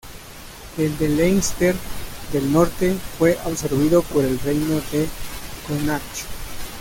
El 0.79 0.97
de 0.97 1.09
Leinster 1.09 1.75
del 2.33 2.51
Norte 2.51 2.95
fue 3.19 3.37
absorbido 3.45 4.01
por 4.01 4.25
el 4.25 4.39
reino 4.39 4.81
de 4.91 5.07
Connacht. 5.67 6.25